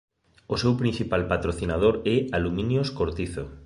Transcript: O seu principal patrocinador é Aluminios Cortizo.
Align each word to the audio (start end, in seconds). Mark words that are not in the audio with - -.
O 0.53 0.55
seu 0.61 0.73
principal 0.81 1.23
patrocinador 1.31 1.95
é 2.13 2.17
Aluminios 2.37 2.89
Cortizo. 2.97 3.43